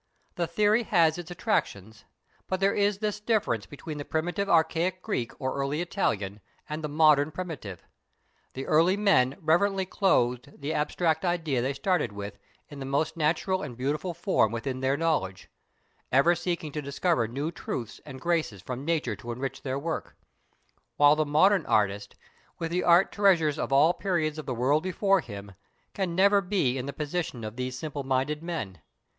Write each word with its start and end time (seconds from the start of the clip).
The 0.33 0.47
theory 0.47 0.81
has 0.81 1.19
its 1.19 1.29
attractions, 1.29 2.05
but 2.47 2.59
there 2.59 2.73
is 2.73 2.97
this 2.97 3.19
difference 3.19 3.67
between 3.67 3.99
the 3.99 4.03
primitive 4.03 4.49
archaic 4.49 5.03
Greek 5.03 5.31
or 5.39 5.53
early 5.53 5.79
Italian 5.79 6.41
and 6.67 6.83
the 6.83 6.87
modern 6.89 7.29
primitive; 7.29 7.83
the 8.53 8.65
early 8.65 8.97
men 8.97 9.37
reverently 9.39 9.85
clothed 9.85 10.59
the 10.59 10.73
abstract 10.73 11.23
idea 11.23 11.61
they 11.61 11.73
started 11.75 12.13
with 12.13 12.39
in 12.67 12.79
the 12.79 12.85
most 12.87 13.15
natural 13.15 13.61
and 13.61 13.77
beautiful 13.77 14.15
form 14.15 14.51
within 14.51 14.79
their 14.79 14.97
knowledge, 14.97 15.51
ever 16.11 16.33
seeking 16.33 16.71
to 16.71 16.81
discover 16.81 17.27
new 17.27 17.51
truths 17.51 18.01
and 18.03 18.19
graces 18.19 18.59
from 18.63 18.83
nature 18.83 19.15
to 19.15 19.31
enrich 19.31 19.61
their 19.61 19.77
work; 19.77 20.15
while 20.97 21.15
the 21.15 21.27
modern 21.27 21.63
artist, 21.67 22.15
with 22.57 22.71
the 22.71 22.83
art 22.83 23.11
treasures 23.11 23.59
of 23.59 23.71
all 23.71 23.93
periods 23.93 24.39
of 24.39 24.47
the 24.47 24.55
world 24.55 24.81
before 24.81 25.19
him, 25.21 25.51
can 25.93 26.15
never 26.15 26.41
be 26.41 26.75
in 26.79 26.87
the 26.87 26.91
position 26.91 27.43
of 27.43 27.55
these 27.55 27.77
simple 27.77 28.01
minded 28.03 28.41
men. 28.41 28.79